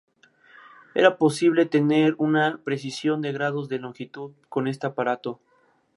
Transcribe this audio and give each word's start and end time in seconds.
Era 0.95 1.19
posible 1.19 1.67
tener 1.67 2.15
una 2.17 2.59
precisión 2.63 3.21
de 3.21 3.33
grados 3.33 3.69
de 3.69 3.77
longitud 3.77 4.31
con 4.49 4.67
este 4.67 4.87
aparato. 4.87 5.39